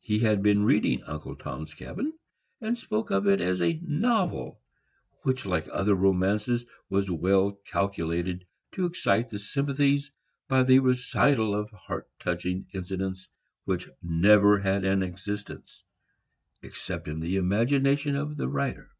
[0.00, 2.12] He had been reading Uncle Tom's Cabin,
[2.60, 4.60] and spoke of it as a novel,
[5.22, 10.12] which, like other romances, was well calculated to excite the sympathies,
[10.46, 13.28] by the recital of heart touching incidents
[13.64, 15.84] which never had an existence,
[16.60, 18.90] except in the imagination of the writer."